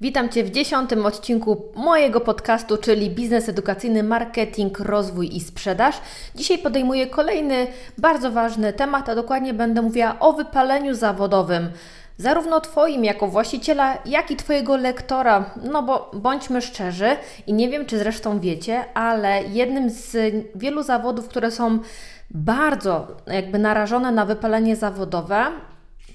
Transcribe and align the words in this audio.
Witam 0.00 0.28
Cię 0.28 0.44
w 0.44 0.50
dziesiątym 0.50 1.06
odcinku 1.06 1.72
mojego 1.74 2.20
podcastu, 2.20 2.76
czyli 2.76 3.10
Biznes 3.10 3.48
Edukacyjny, 3.48 4.02
Marketing, 4.02 4.80
Rozwój 4.80 5.36
i 5.36 5.40
Sprzedaż. 5.40 6.00
Dzisiaj 6.34 6.58
podejmuję 6.58 7.06
kolejny 7.06 7.66
bardzo 7.98 8.30
ważny 8.30 8.72
temat, 8.72 9.08
a 9.08 9.14
dokładnie 9.14 9.54
będę 9.54 9.82
mówiła 9.82 10.16
o 10.20 10.32
wypaleniu 10.32 10.94
zawodowym. 10.94 11.70
Zarówno 12.18 12.60
Twoim 12.60 13.04
jako 13.04 13.28
właściciela, 13.28 13.98
jak 14.06 14.30
i 14.30 14.36
Twojego 14.36 14.76
lektora. 14.76 15.50
No 15.70 15.82
bo 15.82 16.10
bądźmy 16.14 16.62
szczerzy 16.62 17.16
i 17.46 17.52
nie 17.52 17.68
wiem, 17.68 17.86
czy 17.86 17.98
zresztą 17.98 18.40
wiecie, 18.40 18.84
ale 18.94 19.42
jednym 19.42 19.90
z 19.90 20.34
wielu 20.54 20.82
zawodów, 20.82 21.28
które 21.28 21.50
są 21.50 21.78
bardzo 22.30 23.06
jakby 23.26 23.58
narażone 23.58 24.12
na 24.12 24.26
wypalenie 24.26 24.76
zawodowe, 24.76 25.44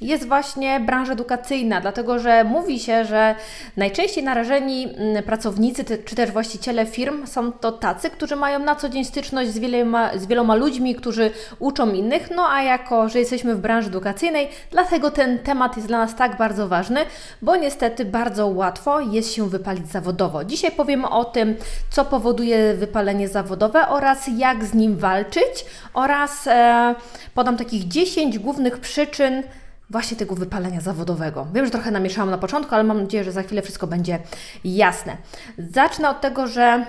jest 0.02 0.28
właśnie 0.28 0.80
branża 0.80 1.14
edukacyjna, 1.14 1.82
dlatego 1.82 2.20
że 2.20 2.44
mówi 2.44 2.80
się, 2.80 3.06
że 3.06 3.36
najczęściej 3.78 4.24
narażeni 4.24 4.88
mm, 4.98 5.24
pracownicy 5.24 5.84
czy 6.06 6.16
też 6.16 6.32
właściciele 6.32 6.86
firm 6.86 7.28
są 7.28 7.52
to 7.52 7.72
tacy, 7.72 8.10
którzy 8.10 8.36
mają 8.36 8.60
na 8.60 8.76
co 8.76 8.90
dzień 8.90 9.06
styczność 9.06 9.52
z 9.52 9.60
wieloma, 9.60 10.18
z 10.18 10.26
wieloma 10.26 10.56
ludźmi, 10.56 10.96
którzy 10.96 11.32
uczą 11.60 11.92
innych, 11.92 12.30
no 12.36 12.48
a 12.50 12.62
jako, 12.62 13.10
że 13.10 13.20
jesteśmy 13.20 13.56
w 13.56 13.60
branży 13.60 13.88
edukacyjnej, 13.88 14.50
dlatego 14.72 15.12
ten 15.12 15.40
temat 15.40 15.76
jest 15.76 15.88
dla 15.88 15.98
nas 15.98 16.16
tak 16.16 16.38
bardzo 16.38 16.68
ważny, 16.68 17.00
bo 17.42 17.56
niestety 17.56 18.06
bardzo 18.06 18.48
łatwo 18.48 19.00
jest 19.00 19.34
się 19.34 19.50
wypalić 19.50 19.88
zawodowo. 19.88 20.44
Dzisiaj 20.46 20.72
powiem 20.72 21.06
o 21.06 21.26
tym, 21.26 21.56
co 21.90 22.06
powoduje 22.06 22.74
wypalenie 22.74 23.28
zawodowe 23.28 23.88
oraz 23.88 24.30
jak 24.38 24.66
z 24.66 24.74
nim 24.74 24.98
walczyć 24.98 25.66
oraz 25.94 26.48
e, 26.48 26.96
podam 27.36 27.58
takich 27.58 27.88
10 27.88 28.40
głównych 28.40 28.78
przyczyn, 28.78 29.44
właśnie 29.92 30.18
tego 30.18 30.36
wypalenia 30.36 30.82
zawodowego. 30.82 31.48
Wiem, 31.54 31.66
że 31.66 31.72
trochę 31.72 31.92
namieszałam 31.92 32.30
na 32.30 32.38
początku, 32.38 32.76
ale 32.76 32.84
mam 32.84 33.02
nadzieję, 33.02 33.24
że 33.24 33.32
za 33.32 33.44
chwilę 33.44 33.62
wszystko 33.62 33.88
będzie 33.88 34.20
jasne. 34.64 35.18
Zacznę 35.58 36.10
od 36.10 36.22
tego, 36.22 36.48
że 36.48 36.86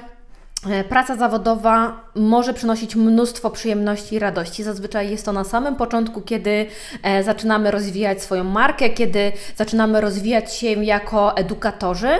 praca 0.88 1.16
zawodowa 1.16 2.00
może 2.14 2.54
przynosić 2.54 2.96
mnóstwo 2.96 3.50
przyjemności 3.50 4.14
i 4.14 4.18
radości. 4.18 4.62
Zazwyczaj 4.62 5.10
jest 5.10 5.24
to 5.24 5.32
na 5.32 5.44
samym 5.44 5.76
początku, 5.76 6.20
kiedy 6.20 6.66
e, 7.02 7.22
zaczynamy 7.22 7.70
rozwijać 7.70 8.22
swoją 8.22 8.44
markę, 8.44 8.90
kiedy 8.90 9.32
zaczynamy 9.56 10.00
rozwijać 10.00 10.54
się 10.54 10.66
jako 10.66 11.36
edukatorzy. 11.36 12.10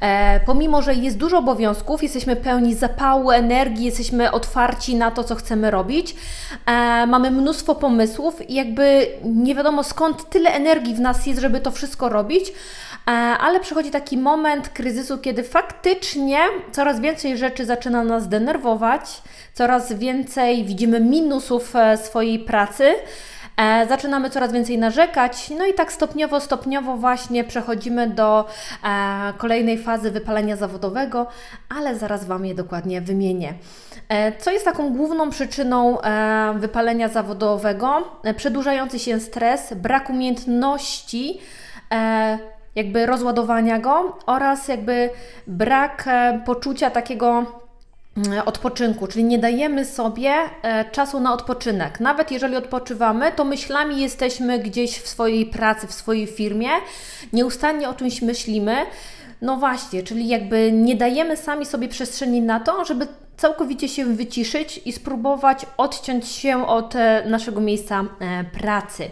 E, 0.00 0.40
pomimo, 0.46 0.82
że 0.82 0.94
jest 0.94 1.16
dużo 1.16 1.38
obowiązków, 1.38 2.02
jesteśmy 2.02 2.36
pełni 2.36 2.74
zapału, 2.74 3.30
energii, 3.30 3.84
jesteśmy 3.84 4.32
otwarci 4.32 4.96
na 4.96 5.10
to, 5.10 5.24
co 5.24 5.34
chcemy 5.34 5.70
robić. 5.70 6.16
Mamy 7.06 7.30
mnóstwo 7.30 7.74
pomysłów 7.74 8.50
i 8.50 8.54
jakby 8.54 9.06
nie 9.24 9.54
wiadomo 9.54 9.84
skąd 9.84 10.30
tyle 10.30 10.50
energii 10.50 10.94
w 10.94 11.00
nas 11.00 11.26
jest, 11.26 11.40
żeby 11.40 11.60
to 11.60 11.70
wszystko 11.70 12.08
robić 12.08 12.52
ale 13.40 13.60
przychodzi 13.60 13.90
taki 13.90 14.18
moment 14.18 14.68
kryzysu, 14.68 15.18
kiedy 15.18 15.42
faktycznie 15.42 16.38
coraz 16.72 17.00
więcej 17.00 17.38
rzeczy 17.38 17.66
zaczyna 17.66 17.91
nas 17.92 18.28
denerwować, 18.28 19.22
coraz 19.54 19.92
więcej 19.92 20.64
widzimy 20.64 21.00
minusów 21.00 21.76
e, 21.76 21.96
swojej 21.96 22.38
pracy. 22.38 22.94
E, 23.56 23.86
zaczynamy 23.88 24.30
coraz 24.30 24.52
więcej 24.52 24.78
narzekać, 24.78 25.50
no 25.58 25.66
i 25.66 25.74
tak 25.74 25.92
stopniowo, 25.92 26.40
stopniowo 26.40 26.96
właśnie 26.96 27.44
przechodzimy 27.44 28.10
do 28.10 28.48
e, 28.84 29.32
kolejnej 29.38 29.78
fazy 29.78 30.10
wypalenia 30.10 30.56
zawodowego, 30.56 31.26
ale 31.78 31.96
zaraz 31.96 32.24
Wam 32.24 32.46
je 32.46 32.54
dokładnie 32.54 33.00
wymienię. 33.00 33.54
Co 34.38 34.50
jest 34.50 34.64
taką 34.64 34.90
główną 34.92 35.30
przyczyną 35.30 35.98
wypalenia 36.54 37.08
zawodowego? 37.08 38.08
Przedłużający 38.36 38.98
się 38.98 39.20
stres, 39.20 39.74
brak 39.74 40.10
umiejętności, 40.10 41.40
jakby 42.74 43.06
rozładowania 43.06 43.78
go 43.78 44.18
oraz 44.26 44.68
jakby 44.68 45.10
brak 45.46 46.08
poczucia 46.44 46.90
takiego 46.90 47.61
odpoczynku, 48.44 49.06
czyli 49.06 49.24
nie 49.24 49.38
dajemy 49.38 49.84
sobie 49.84 50.34
e, 50.62 50.84
czasu 50.90 51.20
na 51.20 51.32
odpoczynek. 51.32 52.00
Nawet 52.00 52.30
jeżeli 52.30 52.56
odpoczywamy, 52.56 53.32
to 53.32 53.44
myślami 53.44 54.00
jesteśmy 54.00 54.58
gdzieś 54.58 54.98
w 54.98 55.08
swojej 55.08 55.46
pracy, 55.46 55.86
w 55.86 55.92
swojej 55.92 56.26
firmie, 56.26 56.68
nieustannie 57.32 57.88
o 57.88 57.94
czymś 57.94 58.22
myślimy. 58.22 58.76
No 59.42 59.56
właśnie, 59.56 60.02
czyli 60.02 60.28
jakby 60.28 60.72
nie 60.72 60.96
dajemy 60.96 61.36
sami 61.36 61.66
sobie 61.66 61.88
przestrzeni 61.88 62.40
na 62.40 62.60
to, 62.60 62.84
żeby 62.84 63.06
całkowicie 63.36 63.88
się 63.88 64.04
wyciszyć 64.04 64.80
i 64.84 64.92
spróbować 64.92 65.66
odciąć 65.76 66.28
się 66.28 66.66
od 66.66 66.96
e, 66.96 67.24
naszego 67.26 67.60
miejsca 67.60 68.04
pracy. 68.60 69.08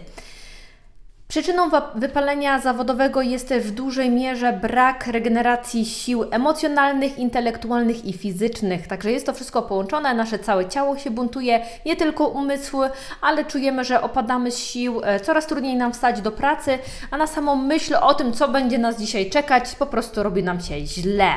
Przyczyną 1.31 1.69
wypalenia 1.95 2.59
zawodowego 2.59 3.21
jest 3.21 3.53
w 3.53 3.71
dużej 3.71 4.09
mierze 4.09 4.53
brak 4.53 5.07
regeneracji 5.07 5.85
sił 5.85 6.25
emocjonalnych, 6.31 7.17
intelektualnych 7.17 8.05
i 8.05 8.13
fizycznych. 8.13 8.87
Także 8.87 9.11
jest 9.11 9.25
to 9.25 9.33
wszystko 9.33 9.61
połączone, 9.61 10.13
nasze 10.13 10.39
całe 10.39 10.69
ciało 10.69 10.97
się 10.97 11.11
buntuje, 11.11 11.65
nie 11.85 11.95
tylko 11.95 12.27
umysł, 12.27 12.77
ale 13.21 13.45
czujemy, 13.45 13.85
że 13.85 14.01
opadamy 14.01 14.51
z 14.51 14.57
sił, 14.57 15.01
e, 15.03 15.19
coraz 15.19 15.47
trudniej 15.47 15.75
nam 15.75 15.93
wstać 15.93 16.21
do 16.21 16.31
pracy, 16.31 16.79
a 17.11 17.17
na 17.17 17.27
samą 17.27 17.55
myśl 17.55 17.95
o 18.01 18.13
tym, 18.13 18.33
co 18.33 18.47
będzie 18.47 18.77
nas 18.77 18.99
dzisiaj 18.99 19.29
czekać, 19.29 19.75
po 19.75 19.85
prostu 19.85 20.23
robi 20.23 20.43
nam 20.43 20.61
się 20.61 20.85
źle. 20.85 21.29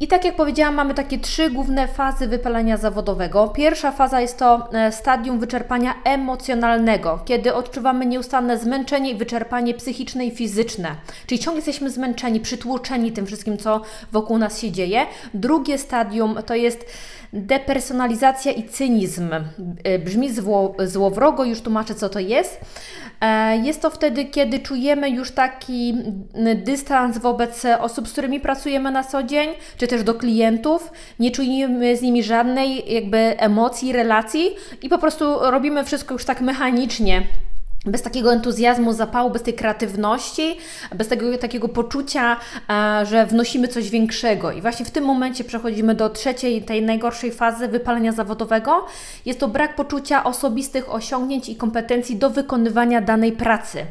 I 0.00 0.08
tak 0.08 0.24
jak 0.24 0.36
powiedziałam, 0.36 0.74
mamy 0.74 0.94
takie 0.94 1.18
trzy 1.18 1.50
główne 1.50 1.88
fazy 1.88 2.28
wypalenia 2.28 2.76
zawodowego. 2.76 3.48
Pierwsza 3.48 3.92
faza 3.92 4.20
jest 4.20 4.38
to 4.38 4.68
e, 4.72 4.92
stadium 4.92 5.38
wyczerpania 5.38 5.94
emocjonalnego, 6.04 7.20
kiedy 7.24 7.54
odczuwamy 7.54 8.06
nieustanne 8.06 8.58
zmęczenie 8.58 9.10
i 9.10 9.16
wyczerpanie 9.16 9.74
psychiczne 9.74 10.26
i 10.26 10.30
fizyczne. 10.30 10.88
Czyli 11.26 11.38
ciągle 11.38 11.58
jesteśmy 11.58 11.90
zmęczeni, 11.90 12.40
przytłoczeni 12.40 13.12
tym 13.12 13.26
wszystkim, 13.26 13.58
co 13.58 13.80
wokół 14.12 14.38
nas 14.38 14.60
się 14.60 14.70
dzieje. 14.70 15.06
Drugie 15.34 15.78
stadium 15.78 16.38
to 16.46 16.54
jest 16.54 16.86
depersonalizacja 17.32 18.52
i 18.52 18.68
cynizm. 18.68 19.30
E, 19.84 19.98
brzmi 19.98 20.32
zło, 20.32 20.74
złowrogo, 20.84 21.44
już 21.44 21.60
tłumaczę, 21.60 21.94
co 21.94 22.08
to 22.08 22.18
jest. 22.18 22.60
E, 23.20 23.56
jest 23.56 23.82
to 23.82 23.90
wtedy, 23.90 24.24
kiedy 24.24 24.58
czujemy 24.58 25.10
już 25.10 25.30
taki 25.30 25.94
dystans 26.56 27.18
wobec 27.18 27.64
osób, 27.80 28.08
z 28.08 28.12
którymi 28.12 28.40
pracujemy 28.40 28.90
na 28.90 29.04
co 29.04 29.22
dzień, 29.22 29.50
czy 29.76 29.87
też 29.88 30.02
do 30.02 30.14
klientów, 30.14 30.92
nie 31.18 31.30
czujemy 31.30 31.96
z 31.96 32.02
nimi 32.02 32.22
żadnej 32.22 32.94
jakby 32.94 33.18
emocji, 33.18 33.92
relacji 33.92 34.50
i 34.82 34.88
po 34.88 34.98
prostu 34.98 35.24
robimy 35.40 35.84
wszystko 35.84 36.14
już 36.14 36.24
tak 36.24 36.40
mechanicznie 36.40 37.22
bez 37.86 38.02
takiego 38.02 38.32
entuzjazmu, 38.32 38.92
zapału, 38.92 39.30
bez 39.30 39.42
tej 39.42 39.54
kreatywności, 39.54 40.56
bez 40.94 41.08
tego 41.08 41.38
takiego 41.38 41.68
poczucia, 41.68 42.36
że 43.02 43.26
wnosimy 43.26 43.68
coś 43.68 43.90
większego. 43.90 44.52
I 44.52 44.60
właśnie 44.60 44.84
w 44.84 44.90
tym 44.90 45.04
momencie 45.04 45.44
przechodzimy 45.44 45.94
do 45.94 46.10
trzeciej, 46.10 46.62
tej 46.62 46.82
najgorszej 46.82 47.32
fazy 47.32 47.68
wypalenia 47.68 48.12
zawodowego. 48.12 48.86
Jest 49.26 49.40
to 49.40 49.48
brak 49.48 49.76
poczucia 49.76 50.24
osobistych 50.24 50.94
osiągnięć 50.94 51.48
i 51.48 51.56
kompetencji 51.56 52.16
do 52.16 52.30
wykonywania 52.30 53.00
danej 53.00 53.32
pracy. 53.32 53.84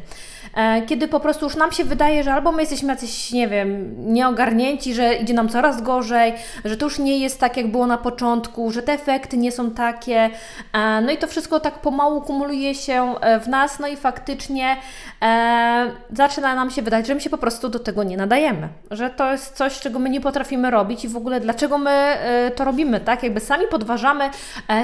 E, 0.58 0.82
kiedy 0.82 1.08
po 1.08 1.20
prostu 1.20 1.46
już 1.46 1.56
nam 1.56 1.72
się 1.72 1.84
wydaje, 1.84 2.24
że 2.24 2.32
albo 2.32 2.52
my 2.52 2.62
jesteśmy 2.62 2.88
jacyś, 2.88 3.32
nie 3.32 3.48
wiem, 3.48 3.94
nieogarnięci, 4.12 4.94
że 4.94 5.14
idzie 5.14 5.34
nam 5.34 5.48
coraz 5.48 5.82
gorzej, 5.82 6.34
że 6.64 6.76
to 6.76 6.86
już 6.86 6.98
nie 6.98 7.18
jest 7.18 7.40
tak, 7.40 7.56
jak 7.56 7.70
było 7.70 7.86
na 7.86 7.98
początku, 7.98 8.72
że 8.72 8.82
te 8.82 8.92
efekty 8.92 9.36
nie 9.36 9.52
są 9.52 9.70
takie. 9.70 10.30
E, 10.72 11.00
no 11.00 11.10
i 11.10 11.16
to 11.16 11.26
wszystko 11.26 11.60
tak 11.60 11.78
pomału 11.78 12.20
kumuluje 12.20 12.74
się 12.74 13.14
e, 13.20 13.40
w 13.40 13.48
nas, 13.48 13.78
no 13.78 13.88
i 13.88 13.96
faktycznie 13.96 14.76
zaczyna 16.12 16.54
nam 16.54 16.70
się 16.70 16.82
wydać, 16.82 17.06
że 17.06 17.14
my 17.14 17.20
się 17.20 17.30
po 17.30 17.38
prostu 17.38 17.68
do 17.68 17.78
tego 17.78 18.02
nie 18.02 18.16
nadajemy, 18.16 18.68
że 18.90 19.10
to 19.10 19.32
jest 19.32 19.56
coś, 19.56 19.80
czego 19.80 19.98
my 19.98 20.10
nie 20.10 20.20
potrafimy 20.20 20.70
robić 20.70 21.04
i 21.04 21.08
w 21.08 21.16
ogóle 21.16 21.40
dlaczego 21.40 21.78
my 21.78 22.16
to 22.56 22.64
robimy, 22.64 23.00
tak? 23.00 23.22
Jakby 23.22 23.40
sami 23.40 23.66
podważamy 23.70 24.30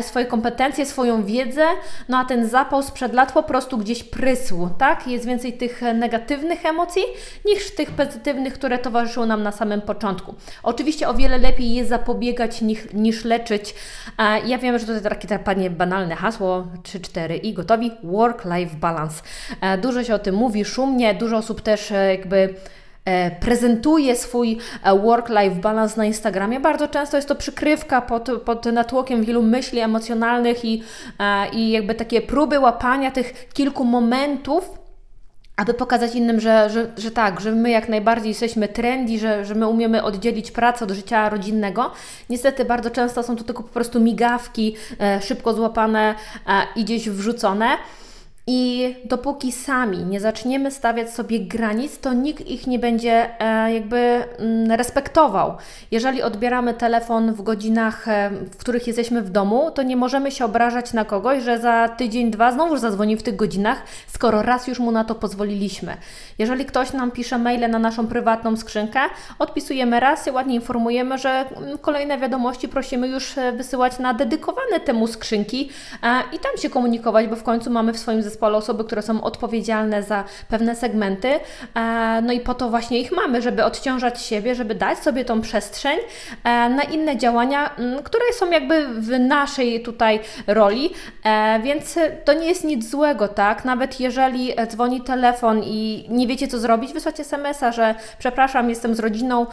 swoje 0.01 0.27
kompetencje, 0.27 0.87
swoją 0.87 1.25
wiedzę, 1.25 1.65
no 2.09 2.19
a 2.19 2.25
ten 2.25 2.49
zapał 2.49 2.83
sprzed 2.83 3.15
lat 3.15 3.33
po 3.33 3.43
prostu 3.43 3.79
gdzieś 3.79 4.05
prysł, 4.05 4.69
tak? 4.79 5.07
Jest 5.07 5.27
więcej 5.27 5.53
tych 5.53 5.64
negatywnych 5.95 6.67
emocji 6.67 7.03
niż 7.45 7.75
tych 7.75 7.91
pozytywnych, 7.91 8.55
które 8.55 8.79
towarzyszyły 8.79 9.27
nam 9.27 9.43
na 9.43 9.53
samym 9.53 9.81
początku. 9.81 10.35
Oczywiście 10.63 11.09
o 11.09 11.15
wiele 11.15 11.39
lepiej 11.39 11.75
jest 11.75 11.91
zapobiegać 11.91 12.63
niż, 12.63 12.93
niż 12.93 13.25
leczyć. 13.25 13.75
Ja 14.47 14.59
wiem, 14.59 14.79
że 14.79 14.87
to 14.87 15.01
takie 15.01 15.29
takie 15.29 15.71
banalne 15.71 16.17
hasło 16.17 16.67
3-4 16.83 17.39
i 17.43 17.55
gotowi 17.55 17.91
work-life 18.03 18.77
balance. 18.77 19.23
E, 19.61 19.79
dużo 19.79 20.05
się 20.05 20.15
o 20.15 20.19
tym 20.19 20.35
mówi, 20.35 20.65
szumnie, 20.65 21.15
dużo 21.15 21.37
osób 21.37 21.61
też 21.61 21.93
e, 21.93 22.11
jakby 22.11 22.55
e, 23.05 23.31
prezentuje 23.31 24.17
swój 24.17 24.59
work-life 25.03 25.57
balance 25.57 25.97
na 25.97 26.05
Instagramie. 26.05 26.61
Bardzo 26.61 26.89
często 26.89 27.17
jest 27.17 27.29
to 27.29 27.35
przykrywka 27.35 28.03
pod, 28.03 28.29
pod 28.45 28.65
natłokiem 28.67 29.25
wielu 29.25 29.43
myśli 29.43 29.81
emocjonalnych 29.81 30.65
i, 30.65 30.83
i 31.53 31.71
jakby 31.71 31.95
takie 31.95 32.21
próby 32.21 32.61
łapania 32.61 33.11
tych 33.11 33.49
kilku 33.49 33.85
momentów, 33.85 34.84
aby 35.57 35.75
pokazać 35.75 36.15
innym, 36.15 36.41
że, 36.41 36.71
że, 36.71 36.93
że 36.97 37.11
tak, 37.11 37.41
że 37.41 37.53
my 37.53 37.71
jak 37.71 37.89
najbardziej 37.89 38.29
jesteśmy 38.29 38.69
trendy, 38.69 39.19
że, 39.19 39.45
że 39.45 39.55
my 39.55 39.69
umiemy 39.69 40.03
oddzielić 40.03 40.51
pracę 40.51 40.85
od 40.85 40.91
życia 40.91 41.29
rodzinnego. 41.29 41.91
Niestety 42.31 42.65
bardzo 42.65 42.91
często 42.91 43.23
są 43.23 43.37
to 43.37 43.45
tylko 43.45 43.63
po 43.63 43.69
prostu 43.69 44.01
migawki, 44.01 44.77
e, 45.01 45.23
szybko 45.23 45.55
złapane 45.55 46.15
e, 46.47 46.67
i 46.77 46.85
gdzieś 46.85 47.09
wrzucone. 47.09 47.67
I 48.47 48.97
dopóki 49.05 49.53
sami 49.53 49.99
nie 49.99 50.21
zaczniemy 50.21 50.71
stawiać 50.71 51.11
sobie 51.11 51.41
granic, 51.41 51.99
to 51.99 52.13
nikt 52.13 52.47
ich 52.47 52.67
nie 52.67 52.79
będzie 52.79 53.41
e, 53.41 53.75
jakby 53.75 53.97
mm, 53.97 54.71
respektował. 54.71 55.57
Jeżeli 55.91 56.23
odbieramy 56.23 56.75
telefon 56.75 57.33
w 57.35 57.43
godzinach, 57.43 58.09
e, 58.09 58.31
w 58.31 58.57
których 58.57 58.87
jesteśmy 58.87 59.23
w 59.23 59.31
domu, 59.31 59.71
to 59.71 59.83
nie 59.83 59.97
możemy 59.97 60.31
się 60.31 60.45
obrażać 60.45 60.93
na 60.93 61.05
kogoś, 61.05 61.43
że 61.43 61.59
za 61.59 61.89
tydzień, 61.89 62.31
dwa 62.31 62.53
znowu 62.53 62.77
zadzwoni 62.77 63.17
w 63.17 63.23
tych 63.23 63.37
godzinach, 63.37 63.83
skoro 64.07 64.43
raz 64.43 64.67
już 64.67 64.79
mu 64.79 64.91
na 64.91 65.05
to 65.05 65.15
pozwoliliśmy. 65.15 65.97
Jeżeli 66.39 66.65
ktoś 66.65 66.93
nam 66.93 67.11
pisze 67.11 67.39
maile 67.39 67.71
na 67.71 67.79
naszą 67.79 68.07
prywatną 68.07 68.57
skrzynkę, 68.57 69.01
odpisujemy 69.39 70.01
raz 70.01 70.27
i 70.27 70.31
ładnie 70.31 70.55
informujemy, 70.55 71.19
że 71.19 71.31
mm, 71.31 71.79
kolejne 71.79 72.19
wiadomości 72.19 72.69
prosimy 72.69 73.09
już 73.09 73.39
e, 73.39 73.53
wysyłać 73.53 73.99
na 73.99 74.15
dedykowane 74.15 74.81
temu 74.81 75.07
skrzynki 75.07 75.71
i 76.33 76.39
tam 76.39 76.57
się 76.59 76.71
komunikować, 76.71 77.27
bo 77.27 77.37
w 77.37 77.43
końcu 77.43 77.71
mamy 77.71 77.93
w 77.93 77.99
swoim 77.99 78.23
zespole 78.23 78.34
zespole 78.35 78.57
osoby, 78.57 78.85
które 78.85 79.03
są 79.03 79.23
odpowiedzialne 79.23 80.03
za 80.03 80.25
pewne 80.49 80.77
segmenty. 80.77 81.29
E, 81.75 82.23
no 82.23 82.33
i 82.33 82.41
po 82.41 82.55
to 82.55 82.71
właśnie 82.71 83.01
ich 83.01 83.13
mamy, 83.13 83.43
żeby 83.43 83.65
odciążać 83.65 84.23
siebie, 84.23 84.55
żeby 84.55 84.75
dać 84.75 84.99
sobie 84.99 85.25
tą 85.25 85.41
przestrzeń 85.41 85.99
e, 86.45 86.69
na 86.69 86.83
inne 86.83 87.17
działania, 87.17 87.71
które 88.05 88.25
są 88.33 88.51
jakby 88.51 88.89
w 88.89 89.19
naszej 89.21 89.83
tutaj 89.83 90.21
roli, 90.47 90.91
e, 91.25 91.61
więc 91.63 91.99
to 92.25 92.33
nie 92.33 92.47
jest 92.47 92.65
nic 92.65 92.91
złego, 92.91 93.29
tak? 93.29 93.65
Nawet 93.65 94.01
jeżeli 94.01 94.53
dzwoni 94.67 95.01
telefon 95.01 95.63
i 95.65 96.07
nie 96.09 96.27
wiecie 96.27 96.49
co 96.49 96.59
zrobić, 96.59 96.93
wysłać 96.93 97.21
SMS-a, 97.21 97.73
że 97.73 97.95
przepraszam, 98.19 98.69
jestem 98.69 98.95
z 98.95 99.01
rodziną, 99.01 99.47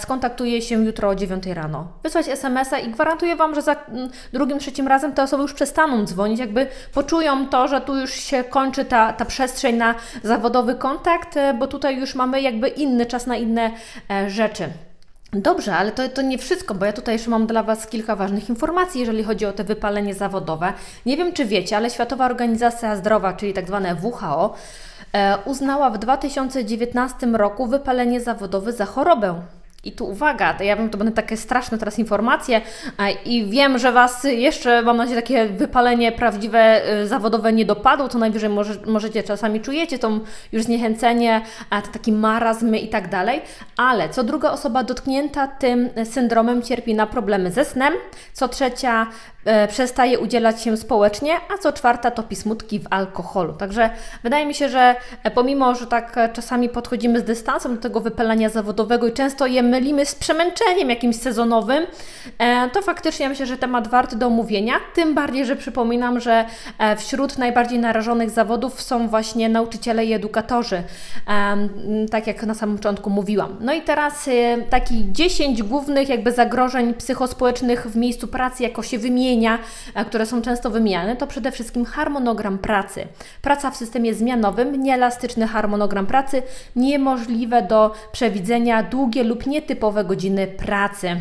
skontaktuję 0.00 0.62
się 0.62 0.84
jutro 0.84 1.08
o 1.08 1.14
9 1.14 1.46
rano. 1.46 1.86
Wysłać 2.02 2.28
SMS-a 2.28 2.78
i 2.78 2.90
gwarantuję 2.90 3.36
Wam, 3.36 3.54
że 3.54 3.62
za 3.62 3.76
drugim, 4.32 4.58
trzecim 4.58 4.88
razem 4.88 5.12
te 5.12 5.22
osoby 5.22 5.42
już 5.42 5.54
przestaną 5.54 6.04
dzwonić, 6.04 6.40
jakby 6.40 6.66
poczują 6.94 7.48
to, 7.48 7.68
że 7.68 7.80
tu 7.80 7.96
już 7.96 8.07
już 8.08 8.20
się 8.20 8.44
kończy 8.44 8.84
ta, 8.84 9.12
ta 9.12 9.24
przestrzeń 9.24 9.76
na 9.76 9.94
zawodowy 10.22 10.74
kontakt, 10.74 11.36
e, 11.36 11.54
bo 11.54 11.66
tutaj 11.66 12.00
już 12.00 12.14
mamy 12.14 12.40
jakby 12.40 12.68
inny 12.68 13.06
czas 13.06 13.26
na 13.26 13.36
inne 13.36 13.70
e, 14.10 14.30
rzeczy. 14.30 14.68
Dobrze, 15.32 15.76
ale 15.76 15.92
to, 15.92 16.08
to 16.08 16.22
nie 16.22 16.38
wszystko, 16.38 16.74
bo 16.74 16.86
ja 16.86 16.92
tutaj 16.92 17.14
jeszcze 17.14 17.30
mam 17.30 17.46
dla 17.46 17.62
Was 17.62 17.86
kilka 17.86 18.16
ważnych 18.16 18.48
informacji, 18.48 19.00
jeżeli 19.00 19.24
chodzi 19.24 19.46
o 19.46 19.52
te 19.52 19.64
wypalenie 19.64 20.14
zawodowe. 20.14 20.72
Nie 21.06 21.16
wiem, 21.16 21.32
czy 21.32 21.44
wiecie, 21.44 21.76
ale 21.76 21.90
Światowa 21.90 22.26
Organizacja 22.26 22.96
Zdrowia, 22.96 23.32
czyli 23.32 23.54
tak 23.54 23.66
zwane 23.66 23.96
WHO, 24.02 24.54
e, 25.12 25.38
uznała 25.44 25.90
w 25.90 25.98
2019 25.98 27.26
roku 27.26 27.66
wypalenie 27.66 28.20
zawodowe 28.20 28.72
za 28.72 28.84
chorobę. 28.84 29.42
I 29.84 29.92
tu 29.92 30.10
uwaga, 30.10 30.54
to 30.54 30.64
ja 30.64 30.76
wiem, 30.76 30.90
to 30.90 30.98
będą 30.98 31.12
takie 31.12 31.36
straszne 31.36 31.78
teraz 31.78 31.98
informacje 31.98 32.60
i 33.24 33.46
wiem, 33.46 33.78
że 33.78 33.92
Was 33.92 34.24
jeszcze, 34.24 34.82
mam 34.82 34.96
nadzieję, 34.96 35.22
takie 35.22 35.46
wypalenie 35.46 36.12
prawdziwe, 36.12 36.92
y, 37.02 37.06
zawodowe 37.06 37.52
nie 37.52 37.64
dopadło, 37.64 38.08
to 38.08 38.18
najwyżej 38.18 38.48
może, 38.48 38.74
możecie 38.86 39.22
czasami 39.22 39.60
czujecie 39.60 39.98
to 39.98 40.10
już 40.52 40.62
zniechęcenie, 40.62 41.40
taki 41.92 42.12
marazm 42.12 42.74
i 42.74 42.88
tak 42.88 43.08
dalej, 43.08 43.40
ale 43.76 44.08
co 44.08 44.24
druga 44.24 44.50
osoba 44.50 44.82
dotknięta 44.82 45.46
tym 45.46 45.90
syndromem 46.04 46.62
cierpi 46.62 46.94
na 46.94 47.06
problemy 47.06 47.50
ze 47.50 47.64
snem, 47.64 47.94
co 48.32 48.48
trzecia 48.48 49.06
e, 49.44 49.68
przestaje 49.68 50.18
udzielać 50.18 50.62
się 50.62 50.76
społecznie, 50.76 51.34
a 51.54 51.58
co 51.58 51.72
czwarta 51.72 52.10
topi 52.10 52.36
smutki 52.36 52.80
w 52.80 52.86
alkoholu. 52.90 53.52
Także 53.52 53.90
wydaje 54.22 54.46
mi 54.46 54.54
się, 54.54 54.68
że 54.68 54.94
e, 55.22 55.30
pomimo, 55.30 55.74
że 55.74 55.86
tak 55.86 56.16
czasami 56.32 56.68
podchodzimy 56.68 57.20
z 57.20 57.24
dystansem 57.24 57.76
do 57.76 57.82
tego 57.82 58.00
wypalenia 58.00 58.48
zawodowego 58.48 59.06
i 59.06 59.12
często 59.12 59.46
je 59.46 59.67
mylimy 59.68 60.06
z 60.06 60.14
przemęczeniem 60.14 60.90
jakimś 60.90 61.16
sezonowym, 61.16 61.86
to 62.72 62.82
faktycznie 62.82 63.28
myślę, 63.28 63.46
że 63.46 63.56
temat 63.56 63.88
warty 63.88 64.16
do 64.16 64.26
omówienia. 64.26 64.74
Tym 64.94 65.14
bardziej, 65.14 65.46
że 65.46 65.56
przypominam, 65.56 66.20
że 66.20 66.44
wśród 66.96 67.38
najbardziej 67.38 67.78
narażonych 67.78 68.30
zawodów 68.30 68.82
są 68.82 69.08
właśnie 69.08 69.48
nauczyciele 69.48 70.04
i 70.04 70.12
edukatorzy, 70.12 70.82
tak 72.10 72.26
jak 72.26 72.42
na 72.42 72.54
samym 72.54 72.76
początku 72.76 73.10
mówiłam. 73.10 73.56
No 73.60 73.74
i 73.74 73.82
teraz 73.82 74.28
taki 74.70 75.12
10 75.12 75.62
głównych 75.62 76.08
jakby 76.08 76.32
zagrożeń 76.32 76.94
psychospołecznych 76.94 77.86
w 77.86 77.96
miejscu 77.96 78.28
pracy, 78.28 78.62
jako 78.62 78.82
się 78.82 78.98
wymienia, 78.98 79.58
e, 79.94 80.04
które 80.04 80.26
są 80.26 80.42
często 80.42 80.70
wymieniane, 80.70 81.16
to 81.16 81.26
przede 81.26 81.52
wszystkim 81.52 81.84
harmonogram 81.84 82.58
pracy. 82.58 83.06
Praca 83.42 83.70
w 83.70 83.76
systemie 83.76 84.14
zmianowym, 84.14 84.82
nieelastyczny 84.82 85.46
harmonogram 85.46 86.06
pracy, 86.06 86.42
niemożliwe 86.76 87.62
do 87.62 87.94
przewidzenia, 88.12 88.82
długie 88.82 89.24
lub 89.24 89.46
nietypowe 89.58 90.04
godziny 90.04 90.46
pracy. 90.46 91.20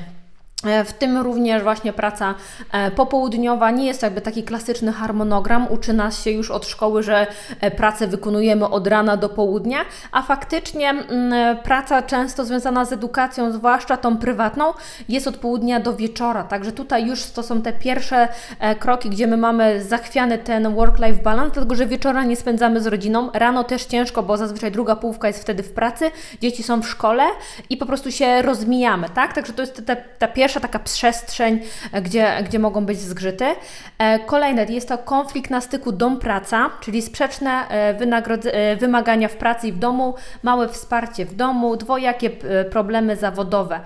E, 0.65 0.85
w 0.85 0.93
tym 0.93 1.17
również 1.17 1.63
właśnie 1.63 1.93
praca 1.93 2.35
e, 2.71 2.91
popołudniowa 2.91 3.71
nie 3.71 3.85
jest 3.85 4.01
jakby 4.01 4.21
taki 4.21 4.43
klasyczny 4.43 4.93
harmonogram. 4.93 5.67
Uczy 5.69 5.93
nas 5.93 6.23
się 6.23 6.31
już 6.31 6.51
od 6.51 6.65
szkoły, 6.65 7.03
że 7.03 7.27
e, 7.61 7.71
pracę 7.71 8.07
wykonujemy 8.07 8.69
od 8.69 8.87
rana 8.87 9.17
do 9.17 9.29
południa, 9.29 9.77
a 10.11 10.21
faktycznie 10.21 10.89
mm, 10.89 11.57
praca 11.57 12.01
często 12.01 12.45
związana 12.45 12.85
z 12.85 12.93
edukacją, 12.93 13.51
zwłaszcza 13.51 13.97
tą 13.97 14.17
prywatną, 14.17 14.73
jest 15.09 15.27
od 15.27 15.37
południa 15.37 15.79
do 15.79 15.93
wieczora. 15.93 16.43
Także 16.43 16.71
tutaj 16.71 17.07
już 17.07 17.25
to 17.25 17.43
są 17.43 17.61
te 17.61 17.73
pierwsze 17.73 18.27
kroki, 18.79 19.09
gdzie 19.09 19.27
my 19.27 19.37
mamy 19.37 19.83
zachwiany 19.83 20.37
ten 20.37 20.75
work-life 20.75 21.23
balance, 21.23 21.51
dlatego 21.53 21.75
że 21.75 21.85
wieczora 21.85 22.23
nie 22.23 22.35
spędzamy 22.35 22.81
z 22.81 22.87
rodziną. 22.87 23.29
Rano 23.33 23.63
też 23.63 23.85
ciężko, 23.85 24.23
bo 24.23 24.37
zazwyczaj 24.37 24.71
druga 24.71 24.95
połówka 24.95 25.27
jest 25.27 25.41
wtedy 25.41 25.63
w 25.63 25.71
pracy, 25.71 26.11
dzieci 26.41 26.63
są 26.63 26.81
w 26.81 26.87
szkole 26.87 27.23
i 27.69 27.77
po 27.77 27.85
prostu 27.85 28.11
się 28.11 28.41
rozmijamy, 28.41 29.09
tak? 29.09 29.33
Także 29.33 29.53
to 29.53 29.61
jest 29.61 29.85
ta, 29.85 29.95
ta 29.95 30.27
pierwsza 30.27 30.46
pierwsza 30.47 30.59
taka 30.59 30.79
przestrzeń, 30.79 31.59
e, 31.91 32.01
gdzie, 32.01 32.43
gdzie 32.43 32.59
mogą 32.59 32.85
być 32.85 32.99
zgrzyty. 32.99 33.45
E, 33.97 34.19
kolejne 34.19 34.65
jest 34.65 34.87
to 34.87 34.97
konflikt 34.97 35.51
na 35.51 35.61
styku 35.61 35.91
dom-praca, 35.91 36.69
czyli 36.81 37.01
sprzeczne 37.01 37.67
e, 37.69 38.75
wymagania 38.75 39.27
w 39.27 39.35
pracy 39.35 39.67
i 39.67 39.71
w 39.71 39.79
domu, 39.79 40.13
małe 40.43 40.69
wsparcie 40.69 41.25
w 41.25 41.35
domu, 41.35 41.75
dwojakie 41.75 42.29
problemy 42.71 43.15
zawodowe. 43.15 43.79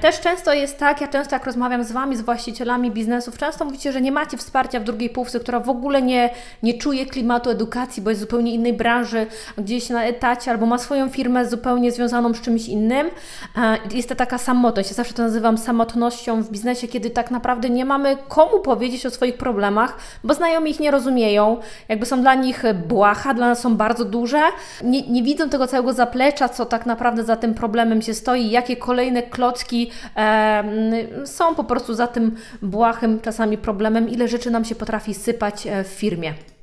Też 0.00 0.20
często 0.20 0.52
jest 0.52 0.78
tak, 0.78 1.00
ja 1.00 1.08
często 1.08 1.36
jak 1.36 1.46
rozmawiam 1.46 1.84
z 1.84 1.92
Wami, 1.92 2.16
z 2.16 2.20
właścicielami 2.20 2.90
biznesów, 2.90 3.38
często 3.38 3.64
mówicie, 3.64 3.92
że 3.92 4.00
nie 4.00 4.12
macie 4.12 4.36
wsparcia 4.36 4.80
w 4.80 4.84
drugiej 4.84 5.10
połówce, 5.10 5.40
która 5.40 5.60
w 5.60 5.68
ogóle 5.68 6.02
nie, 6.02 6.30
nie 6.62 6.74
czuje 6.74 7.06
klimatu 7.06 7.50
edukacji, 7.50 8.02
bo 8.02 8.10
jest 8.10 8.20
zupełnie 8.20 8.54
innej 8.54 8.72
branży, 8.72 9.26
gdzieś 9.58 9.88
na 9.90 10.04
etacie, 10.04 10.50
albo 10.50 10.66
ma 10.66 10.78
swoją 10.78 11.08
firmę 11.08 11.48
zupełnie 11.48 11.92
związaną 11.92 12.34
z 12.34 12.40
czymś 12.40 12.68
innym. 12.68 13.10
Jest 13.94 14.08
to 14.08 14.14
taka 14.14 14.38
samotność, 14.38 14.90
ja 14.90 14.94
zawsze 14.94 15.14
to 15.14 15.22
nazywam 15.22 15.58
samotność 15.58 15.85
samotnością 15.86 16.42
w 16.42 16.50
biznesie, 16.50 16.88
kiedy 16.88 17.10
tak 17.10 17.30
naprawdę 17.30 17.70
nie 17.70 17.84
mamy 17.84 18.16
komu 18.28 18.60
powiedzieć 18.60 19.06
o 19.06 19.10
swoich 19.10 19.36
problemach, 19.36 19.96
bo 20.24 20.34
znajomi 20.34 20.70
ich 20.70 20.80
nie 20.80 20.90
rozumieją, 20.90 21.56
jakby 21.88 22.06
są 22.06 22.20
dla 22.20 22.34
nich 22.34 22.62
błaha, 22.88 23.34
dla 23.34 23.48
nas 23.48 23.60
są 23.60 23.76
bardzo 23.76 24.04
duże, 24.04 24.42
nie, 24.84 25.02
nie 25.02 25.22
widzą 25.22 25.48
tego 25.48 25.66
całego 25.66 25.92
zaplecza, 25.92 26.48
co 26.48 26.66
tak 26.66 26.86
naprawdę 26.86 27.24
za 27.24 27.36
tym 27.36 27.54
problemem 27.54 28.02
się 28.02 28.14
stoi, 28.14 28.50
jakie 28.50 28.76
kolejne 28.76 29.22
klocki 29.22 29.90
e, 30.16 30.64
są 31.24 31.54
po 31.54 31.64
prostu 31.64 31.94
za 31.94 32.06
tym 32.06 32.36
błahym 32.62 33.20
czasami 33.20 33.58
problemem, 33.58 34.08
ile 34.08 34.28
rzeczy 34.28 34.50
nam 34.50 34.64
się 34.64 34.74
potrafi 34.74 35.14
sypać 35.14 35.66
e, 35.66 35.84
w 35.84 35.88
firmie. 35.88 36.55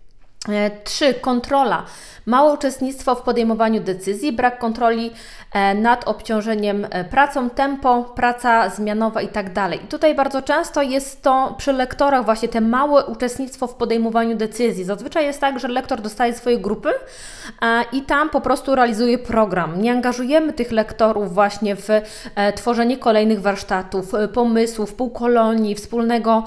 E, 0.49 0.71
trzy, 0.83 1.13
kontrola. 1.13 1.85
Małe 2.25 2.53
uczestnictwo 2.53 3.15
w 3.15 3.21
podejmowaniu 3.21 3.81
decyzji, 3.81 4.31
brak 4.31 4.59
kontroli 4.59 5.11
e, 5.53 5.75
nad 5.75 6.07
obciążeniem 6.07 6.87
e, 6.89 7.03
pracą, 7.03 7.49
tempo, 7.49 8.03
praca 8.15 8.69
zmianowa 8.69 9.21
i 9.21 9.27
tak. 9.27 9.45
I 9.75 9.87
tutaj 9.87 10.15
bardzo 10.15 10.41
często 10.41 10.81
jest 10.81 11.21
to 11.21 11.55
przy 11.57 11.73
lektorach 11.73 12.25
właśnie 12.25 12.49
te 12.49 12.61
małe 12.61 13.05
uczestnictwo 13.05 13.67
w 13.67 13.75
podejmowaniu 13.75 14.35
decyzji. 14.35 14.83
Zazwyczaj 14.83 15.25
jest 15.25 15.41
tak, 15.41 15.59
że 15.59 15.67
lektor 15.67 16.01
dostaje 16.01 16.33
swoje 16.33 16.57
grupy 16.57 16.89
i 17.91 18.01
tam 18.01 18.29
po 18.29 18.41
prostu 18.41 18.75
realizuje 18.75 19.17
program. 19.17 19.81
Nie 19.81 19.91
angażujemy 19.91 20.53
tych 20.53 20.71
lektorów 20.71 21.33
właśnie 21.33 21.75
w 21.75 21.87
tworzenie 22.55 22.97
kolejnych 22.97 23.41
warsztatów, 23.41 24.11
pomysłów, 24.33 24.93
półkolonii, 24.93 25.75
wspólnego, 25.75 26.43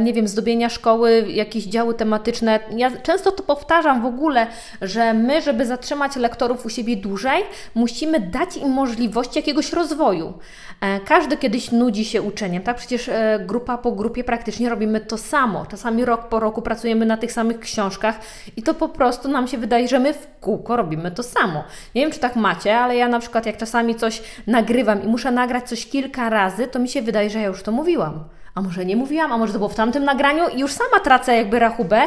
nie 0.00 0.12
wiem, 0.12 0.28
zdobienia 0.28 0.68
szkoły, 0.68 1.24
jakieś 1.28 1.64
działy 1.64 1.94
tematyczne. 1.94 2.60
Ja 2.76 2.90
często 2.90 3.27
często 3.28 3.42
to 3.42 3.54
powtarzam 3.54 4.02
w 4.02 4.06
ogóle, 4.06 4.46
że 4.82 5.14
my, 5.14 5.42
żeby 5.42 5.66
zatrzymać 5.66 6.16
lektorów 6.16 6.66
u 6.66 6.68
siebie 6.68 6.96
dłużej, 6.96 7.42
musimy 7.74 8.20
dać 8.20 8.56
im 8.56 8.68
możliwość 8.68 9.36
jakiegoś 9.36 9.72
rozwoju. 9.72 10.38
E, 10.80 11.00
każdy 11.00 11.36
kiedyś 11.36 11.72
nudzi 11.72 12.04
się 12.04 12.22
uczeniem, 12.22 12.62
tak? 12.62 12.76
Przecież 12.76 13.08
e, 13.08 13.40
grupa 13.46 13.78
po 13.78 13.92
grupie 13.92 14.24
praktycznie 14.24 14.68
robimy 14.68 15.00
to 15.00 15.18
samo. 15.18 15.66
Czasami 15.66 16.04
rok 16.04 16.28
po 16.28 16.40
roku 16.40 16.62
pracujemy 16.62 17.06
na 17.06 17.16
tych 17.16 17.32
samych 17.32 17.60
książkach 17.60 18.20
i 18.56 18.62
to 18.62 18.74
po 18.74 18.88
prostu 18.88 19.28
nam 19.28 19.48
się 19.48 19.58
wydaje, 19.58 19.88
że 19.88 19.98
my 19.98 20.14
w 20.14 20.26
kółko 20.40 20.76
robimy 20.76 21.10
to 21.10 21.22
samo. 21.22 21.64
Nie 21.94 22.02
wiem, 22.02 22.10
czy 22.10 22.20
tak 22.20 22.36
macie, 22.36 22.78
ale 22.78 22.96
ja 22.96 23.08
na 23.08 23.18
przykład 23.18 23.46
jak 23.46 23.56
czasami 23.56 23.94
coś 23.94 24.22
nagrywam 24.46 25.04
i 25.04 25.06
muszę 25.06 25.30
nagrać 25.30 25.68
coś 25.68 25.86
kilka 25.86 26.30
razy, 26.30 26.68
to 26.68 26.78
mi 26.78 26.88
się 26.88 27.02
wydaje, 27.02 27.30
że 27.30 27.38
ja 27.38 27.46
już 27.46 27.62
to 27.62 27.72
mówiłam 27.72 28.24
a 28.58 28.62
może 28.62 28.84
nie 28.84 28.96
mówiłam, 28.96 29.32
a 29.32 29.38
może 29.38 29.52
to 29.52 29.58
było 29.58 29.68
w 29.68 29.74
tamtym 29.74 30.04
nagraniu 30.04 30.48
i 30.48 30.60
już 30.60 30.72
sama 30.72 31.00
tracę 31.04 31.36
jakby 31.36 31.58
rachubę, 31.58 32.00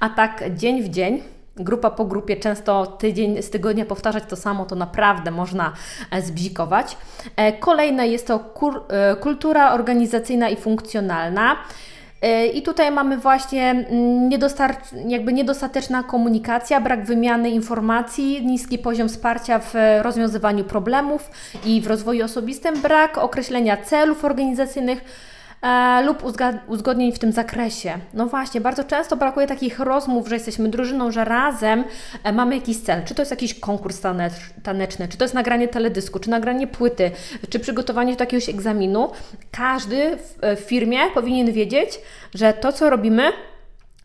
a 0.00 0.08
tak 0.08 0.44
dzień 0.56 0.82
w 0.82 0.88
dzień 0.88 1.22
grupa 1.56 1.90
po 1.90 2.04
grupie, 2.04 2.36
często 2.36 2.86
tydzień 2.86 3.42
z 3.42 3.50
tygodnia 3.50 3.84
powtarzać 3.84 4.24
to 4.28 4.36
samo, 4.36 4.64
to 4.64 4.76
naprawdę 4.76 5.30
można 5.30 5.72
e, 6.10 6.22
zbzikować. 6.22 6.96
E, 7.36 7.52
kolejne 7.52 8.08
jest 8.08 8.26
to 8.26 8.54
e, 8.88 9.16
kultura 9.16 9.72
organizacyjna 9.72 10.48
i 10.48 10.56
funkcjonalna. 10.56 11.56
I 12.54 12.62
tutaj 12.62 12.90
mamy 12.90 13.16
właśnie 13.16 13.70
mm, 13.70 14.30
jakby 15.08 15.32
niedostateczna 15.32 16.02
komunikacja, 16.02 16.80
brak 16.80 17.04
wymiany 17.04 17.50
informacji, 17.50 18.46
niski 18.46 18.78
poziom 18.78 19.08
wsparcia 19.08 19.58
w 19.58 19.74
rozwiązywaniu 20.02 20.64
problemów 20.64 21.30
i 21.64 21.80
w 21.80 21.86
rozwoju 21.86 22.24
osobistym, 22.24 22.82
brak 22.82 23.18
określenia 23.18 23.76
celów 23.76 24.24
organizacyjnych 24.24 25.04
e, 25.62 26.02
lub 26.02 26.24
uzgodnień 26.66 27.12
w 27.12 27.18
tym 27.18 27.32
zakresie. 27.32 27.98
No 28.14 28.26
właśnie, 28.26 28.60
bardzo 28.60 28.84
często 28.84 29.16
brakuje 29.16 29.46
takich 29.46 29.78
rozmów, 29.78 30.28
że 30.28 30.34
jesteśmy 30.34 30.68
drużyną, 30.68 31.10
że 31.10 31.24
razem 31.24 31.84
e, 32.24 32.32
mamy 32.32 32.54
jakiś 32.54 32.78
cel. 32.78 33.04
Czy 33.04 33.14
to 33.14 33.22
jest 33.22 33.30
jakiś 33.30 33.60
konkurs 33.60 34.00
taneczny, 34.62 35.08
czy 35.08 35.16
to 35.16 35.24
jest 35.24 35.34
nagranie 35.34 35.68
teledysku, 35.68 36.18
czy 36.18 36.30
nagranie 36.30 36.66
płyty, 36.66 37.10
czy 37.48 37.60
przygotowanie 37.60 38.16
do 38.16 38.22
jakiegoś 38.22 38.48
egzaminu. 38.48 39.10
Każdy 39.50 40.16
w, 40.16 40.56
w 40.56 40.60
firmie 40.60 40.98
powinien 41.14 41.52
wiedzieć, 41.52 42.00
że 42.34 42.52
to, 42.52 42.72
co 42.72 42.90
robimy, 42.90 43.22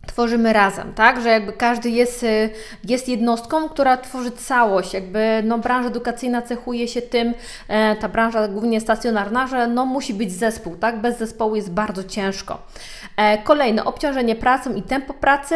tworzymy 0.07 0.53
razem, 0.53 0.93
tak? 0.93 1.21
Że 1.21 1.29
jakby 1.29 1.53
każdy 1.53 1.89
jest, 1.89 2.23
y, 2.23 2.49
jest 2.83 3.09
jednostką, 3.09 3.69
która 3.69 3.97
tworzy 3.97 4.31
całość. 4.31 4.93
Jakby 4.93 5.41
no, 5.43 5.57
branża 5.57 5.89
edukacyjna 5.89 6.41
cechuje 6.41 6.87
się 6.87 7.01
tym, 7.01 7.33
e, 7.67 7.95
ta 7.95 8.09
branża 8.09 8.47
głównie 8.47 8.81
stacjonarna, 8.81 9.47
że 9.47 9.67
no, 9.67 9.85
musi 9.85 10.13
być 10.13 10.31
zespół, 10.31 10.75
tak? 10.75 11.01
Bez 11.01 11.17
zespołu 11.17 11.55
jest 11.55 11.71
bardzo 11.71 12.03
ciężko. 12.03 12.61
E, 13.17 13.37
kolejne, 13.37 13.85
obciążenie 13.85 14.35
pracą 14.35 14.73
i 14.75 14.81
tempo 14.81 15.13
pracy. 15.13 15.55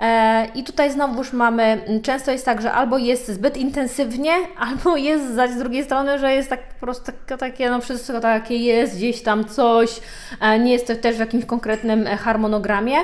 E, 0.00 0.46
I 0.54 0.64
tutaj 0.64 0.92
znowuż 0.92 1.32
mamy, 1.32 1.84
często 2.02 2.30
jest 2.30 2.44
tak, 2.44 2.62
że 2.62 2.72
albo 2.72 2.98
jest 2.98 3.28
zbyt 3.28 3.56
intensywnie, 3.56 4.32
albo 4.68 4.96
jest 4.96 5.34
zaś 5.34 5.50
z 5.50 5.58
drugiej 5.58 5.84
strony, 5.84 6.18
że 6.18 6.34
jest 6.34 6.50
tak 6.50 6.60
po 6.68 6.80
prostu 6.80 7.12
takie, 7.38 7.70
no 7.70 7.80
wszystko 7.80 8.20
takie 8.20 8.56
jest, 8.56 8.96
gdzieś 8.96 9.22
tam 9.22 9.44
coś, 9.44 10.00
e, 10.40 10.58
nie 10.58 10.72
jest 10.72 10.86
to 10.86 10.96
też 10.96 11.16
w 11.16 11.20
jakimś 11.20 11.44
konkretnym 11.44 12.06
harmonogramie. 12.06 12.96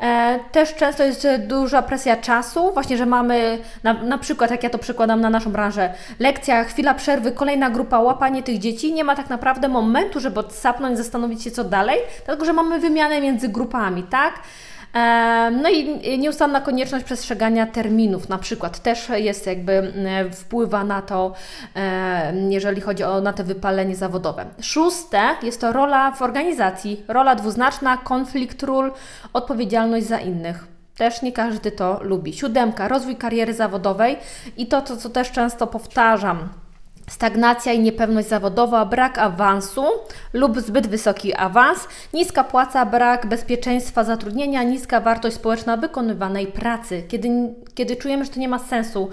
E, 0.00 0.38
też 0.52 0.74
często 0.74 1.02
jest 1.02 1.28
duża 1.46 1.82
presja 1.82 2.16
czasu, 2.16 2.72
właśnie, 2.72 2.96
że 2.96 3.06
mamy 3.06 3.58
na, 3.82 3.92
na 3.92 4.18
przykład, 4.18 4.50
jak 4.50 4.62
ja 4.62 4.70
to 4.70 4.78
przykładam 4.78 5.20
na 5.20 5.30
naszą 5.30 5.52
branżę, 5.52 5.94
lekcja, 6.18 6.64
chwila 6.64 6.94
przerwy, 6.94 7.32
kolejna 7.32 7.70
grupa, 7.70 8.00
łapanie 8.00 8.42
tych 8.42 8.58
dzieci, 8.58 8.92
nie 8.92 9.04
ma 9.04 9.16
tak 9.16 9.30
naprawdę 9.30 9.68
momentu, 9.68 10.20
żeby 10.20 10.40
odsapnąć, 10.40 10.98
zastanowić 10.98 11.42
się 11.42 11.50
co 11.50 11.64
dalej, 11.64 11.98
dlatego 12.24 12.44
że 12.44 12.52
mamy 12.52 12.78
wymianę 12.78 13.20
między 13.20 13.48
grupami, 13.48 14.02
tak? 14.02 14.34
No 15.62 15.68
i 15.68 16.18
nieustanna 16.18 16.60
konieczność 16.60 17.04
przestrzegania 17.04 17.66
terminów, 17.66 18.28
na 18.28 18.38
przykład, 18.38 18.78
też 18.78 19.08
jest 19.08 19.46
jakby 19.46 19.92
wpływa 20.32 20.84
na 20.84 21.02
to, 21.02 21.32
jeżeli 22.48 22.80
chodzi 22.80 23.04
o 23.04 23.20
na 23.20 23.32
te 23.32 23.44
wypalenie 23.44 23.96
zawodowe. 23.96 24.46
Szóste 24.60 25.20
jest 25.42 25.60
to 25.60 25.72
rola 25.72 26.12
w 26.12 26.22
organizacji, 26.22 27.04
rola 27.08 27.34
dwuznaczna, 27.34 27.96
konflikt 27.96 28.62
ról, 28.62 28.92
odpowiedzialność 29.32 30.06
za 30.06 30.18
innych. 30.18 30.66
Też 30.96 31.22
nie 31.22 31.32
każdy 31.32 31.70
to 31.70 31.98
lubi. 32.02 32.32
Siódemka, 32.32 32.88
rozwój 32.88 33.16
kariery 33.16 33.54
zawodowej 33.54 34.16
i 34.56 34.66
to, 34.66 34.82
to 34.82 34.96
co 34.96 35.10
też 35.10 35.30
często 35.30 35.66
powtarzam 35.66 36.48
Stagnacja 37.10 37.72
i 37.72 37.78
niepewność 37.78 38.28
zawodowa, 38.28 38.84
brak 38.84 39.18
awansu 39.18 39.84
lub 40.32 40.60
zbyt 40.60 40.86
wysoki 40.86 41.34
awans, 41.34 41.88
niska 42.14 42.44
płaca, 42.44 42.86
brak 42.86 43.26
bezpieczeństwa 43.26 44.04
zatrudnienia, 44.04 44.62
niska 44.62 45.00
wartość 45.00 45.36
społeczna 45.36 45.76
wykonywanej 45.76 46.46
pracy. 46.46 47.02
Kiedy, 47.08 47.28
kiedy 47.74 47.96
czujemy, 47.96 48.24
że 48.24 48.30
to 48.30 48.40
nie 48.40 48.48
ma 48.48 48.58
sensu. 48.58 49.08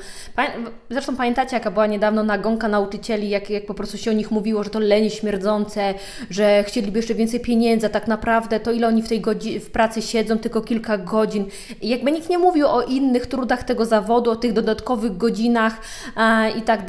Zresztą 0.89 1.15
pamiętacie, 1.15 1.55
jaka 1.55 1.71
była 1.71 1.87
niedawno 1.87 2.23
nagonka 2.23 2.67
nauczycieli, 2.67 3.29
jak, 3.29 3.49
jak 3.49 3.65
po 3.65 3.73
prostu 3.73 3.97
się 3.97 4.11
o 4.11 4.13
nich 4.13 4.31
mówiło, 4.31 4.63
że 4.63 4.69
to 4.69 4.79
lenie 4.79 5.09
śmierdzące, 5.09 5.93
że 6.29 6.63
chcieliby 6.63 6.99
jeszcze 6.99 7.15
więcej 7.15 7.39
pieniędzy, 7.39 7.87
a 7.87 7.89
tak 7.89 8.07
naprawdę 8.07 8.59
to 8.59 8.71
ile 8.71 8.87
oni 8.87 9.01
w 9.01 9.09
tej 9.09 9.21
w 9.59 9.71
pracy 9.71 10.01
siedzą, 10.01 10.37
tylko 10.37 10.61
kilka 10.61 10.97
godzin. 10.97 11.45
I 11.81 11.89
jakby 11.89 12.11
nikt 12.11 12.29
nie 12.29 12.37
mówił 12.37 12.67
o 12.67 12.81
innych 12.81 13.27
trudach 13.27 13.63
tego 13.63 13.85
zawodu, 13.85 14.31
o 14.31 14.35
tych 14.35 14.53
dodatkowych 14.53 15.17
godzinach 15.17 15.77
i 16.57 16.61
tak. 16.61 16.79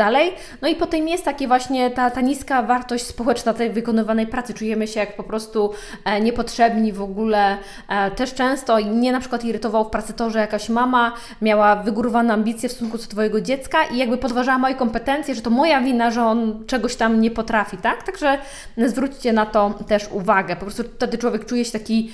No 0.62 0.68
i 0.68 0.74
potem 0.74 0.93
tym 0.94 1.08
jest 1.08 1.24
takie 1.24 1.48
właśnie 1.48 1.90
ta, 1.90 2.10
ta 2.10 2.20
niska 2.20 2.62
wartość 2.62 3.06
społeczna 3.06 3.54
tej 3.54 3.70
wykonywanej 3.70 4.26
pracy. 4.26 4.54
Czujemy 4.54 4.86
się 4.86 5.00
jak 5.00 5.16
po 5.16 5.22
prostu 5.22 5.70
e, 6.04 6.20
niepotrzebni 6.20 6.92
w 6.92 7.02
ogóle. 7.02 7.58
E, 7.88 8.10
też 8.10 8.34
często 8.34 8.76
mnie 8.76 9.12
na 9.12 9.20
przykład 9.20 9.44
irytowało 9.44 9.84
w 9.84 9.90
pracy 9.90 10.12
to, 10.12 10.30
że 10.30 10.38
jakaś 10.38 10.68
mama 10.68 11.12
miała 11.42 11.76
wygórowane 11.76 12.34
ambicje 12.34 12.68
w 12.68 12.72
stosunku 12.72 12.98
do 12.98 13.04
Twojego 13.04 13.40
dziecka 13.40 13.84
i 13.84 13.96
jakby 13.96 14.16
podważała 14.16 14.58
moje 14.58 14.74
kompetencje, 14.74 15.34
że 15.34 15.42
to 15.42 15.50
moja 15.50 15.80
wina, 15.80 16.10
że 16.10 16.24
on 16.24 16.64
czegoś 16.66 16.96
tam 16.96 17.20
nie 17.20 17.30
potrafi, 17.30 17.76
tak? 17.76 18.02
Także 18.02 18.38
zwróćcie 18.86 19.32
na 19.32 19.46
to 19.46 19.74
też 19.88 20.08
uwagę. 20.12 20.56
Po 20.56 20.62
prostu 20.62 20.82
wtedy 20.82 21.18
człowiek 21.18 21.44
czuje 21.44 21.64
się 21.64 21.72
taki 21.72 22.12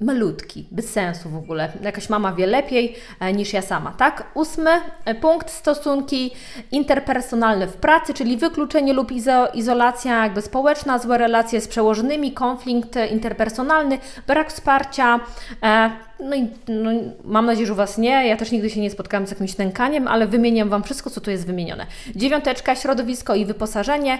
malutki, 0.00 0.66
bez 0.70 0.92
sensu 0.92 1.28
w 1.28 1.36
ogóle. 1.36 1.72
Jakaś 1.82 2.08
mama 2.08 2.32
wie 2.32 2.46
lepiej 2.46 2.96
e, 3.20 3.32
niż 3.32 3.52
ja 3.52 3.62
sama, 3.62 3.92
tak? 3.92 4.30
Ósmy 4.34 4.70
e, 5.04 5.14
punkt, 5.14 5.50
stosunki 5.50 6.30
interpersonalne 6.72 7.66
w 7.66 7.76
pracy, 7.76 8.14
czyli 8.14 8.36
wykluczenie 8.36 8.92
lub 8.92 9.12
izo 9.12 9.48
izolacja 9.48 10.22
jakby 10.22 10.42
społeczna, 10.42 10.98
złe 10.98 11.18
relacje 11.18 11.60
z 11.60 11.68
przełożonymi, 11.68 12.32
konflikt 12.32 12.98
interpersonalny, 13.10 13.98
brak 14.26 14.52
wsparcia, 14.52 15.20
e, 15.62 15.90
no 16.20 16.36
i 16.36 16.48
no, 16.68 16.90
mam 17.24 17.46
nadzieję, 17.46 17.66
że 17.66 17.72
u 17.72 17.76
Was 17.76 17.98
nie. 17.98 18.26
Ja 18.28 18.36
też 18.36 18.52
nigdy 18.52 18.70
się 18.70 18.80
nie 18.80 18.90
spotkałam 18.90 19.26
z 19.26 19.30
jakimś 19.30 19.58
nękaniem, 19.58 20.08
ale 20.08 20.26
wymieniam 20.26 20.68
Wam 20.68 20.82
wszystko, 20.82 21.10
co 21.10 21.20
tu 21.20 21.30
jest 21.30 21.46
wymienione. 21.46 21.86
Dziewiąteczka, 22.16 22.76
środowisko 22.76 23.34
i 23.34 23.44
wyposażenie, 23.44 24.18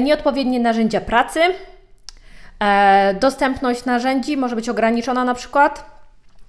nieodpowiednie 0.00 0.60
narzędzia 0.60 1.00
pracy, 1.00 1.40
E, 1.40 1.79
dostępność 3.20 3.84
narzędzi 3.84 4.36
może 4.36 4.56
być 4.56 4.68
ograniczona 4.68 5.24
na 5.24 5.34
przykład. 5.34 6.00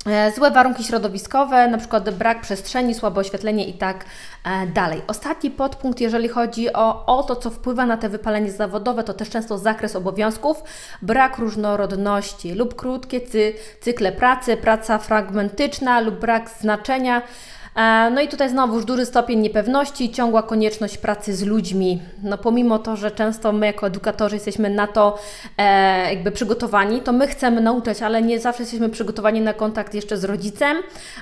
E, 0.08 0.32
złe 0.32 0.52
warunki 0.52 0.84
środowiskowe, 0.84 1.68
na 1.68 1.78
przykład 1.78 2.10
brak 2.10 2.42
przestrzeni, 2.42 2.94
słabe 2.94 3.22
oświetlenie 3.22 3.68
i 3.68 3.74
tak 3.74 4.06
e, 4.46 4.68
dalej. 4.68 5.02
Ostatni 5.08 5.52
podpunkt, 5.52 6.02
jeżeli 6.02 6.28
chodzi 6.28 6.74
o, 6.74 7.06
o 7.06 7.24
to, 7.24 7.36
co 7.36 7.50
wpływa 7.50 7.86
na 7.86 7.98
te 7.98 8.10
wypalenie 8.10 8.52
zawodowe, 8.52 9.04
to 9.04 9.14
też 9.14 9.30
często 9.30 9.58
zakres 9.58 9.96
obowiązków, 9.96 10.64
brak 11.02 11.38
różnorodności 11.38 12.54
lub 12.54 12.76
krótkie 12.76 13.22
cy, 13.22 13.54
cykle 13.82 14.12
pracy, 14.12 14.58
praca 14.58 14.98
fragmentyczna 14.98 16.00
lub 16.00 16.16
brak 16.16 16.50
znaczenia 16.50 17.22
E, 17.22 17.61
no 18.12 18.22
i 18.22 18.28
tutaj 18.28 18.50
znowu 18.50 18.82
duży 18.82 19.06
stopień 19.06 19.40
niepewności, 19.40 20.12
ciągła 20.12 20.44
konieczność 20.44 20.98
pracy 20.98 21.36
z 21.36 21.44
ludźmi. 21.44 22.02
No 22.24 22.38
pomimo 22.38 22.80
to, 22.80 22.96
że 22.96 23.12
często 23.12 23.52
my 23.52 23.66
jako 23.66 23.88
edukatorzy 23.88 24.36
jesteśmy 24.36 24.70
na 24.70 24.88
to 24.88 25.20
e, 25.58 26.14
jakby 26.14 26.32
przygotowani, 26.32 27.02
to 27.02 27.12
my 27.12 27.28
chcemy 27.28 27.62
nauczać, 27.62 28.02
ale 28.02 28.22
nie 28.22 28.40
zawsze 28.40 28.64
jesteśmy 28.64 28.90
przygotowani 28.90 29.42
na 29.42 29.54
kontakt 29.54 29.94
jeszcze 29.94 30.18
z 30.18 30.24
rodzicem, 30.24 30.78